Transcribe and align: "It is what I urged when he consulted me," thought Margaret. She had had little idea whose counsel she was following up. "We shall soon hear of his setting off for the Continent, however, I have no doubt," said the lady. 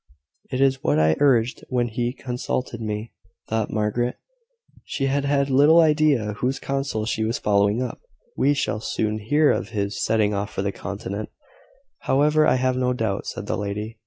"It 0.51 0.61
is 0.61 0.81
what 0.83 0.97
I 0.99 1.15
urged 1.19 1.63
when 1.69 1.87
he 1.87 2.11
consulted 2.11 2.81
me," 2.81 3.11
thought 3.47 3.69
Margaret. 3.69 4.17
She 4.83 5.05
had 5.05 5.25
had 5.25 5.51
little 5.51 5.79
idea 5.79 6.33
whose 6.39 6.57
counsel 6.57 7.05
she 7.05 7.23
was 7.23 7.37
following 7.37 7.83
up. 7.83 8.01
"We 8.35 8.55
shall 8.55 8.79
soon 8.79 9.19
hear 9.19 9.51
of 9.51 9.69
his 9.77 10.03
setting 10.03 10.33
off 10.33 10.49
for 10.51 10.63
the 10.63 10.71
Continent, 10.71 11.29
however, 11.99 12.47
I 12.47 12.55
have 12.55 12.75
no 12.77 12.93
doubt," 12.93 13.27
said 13.27 13.45
the 13.45 13.55
lady. 13.55 13.99